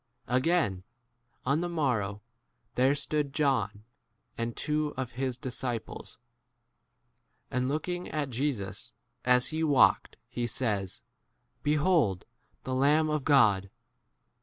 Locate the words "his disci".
5.11-5.77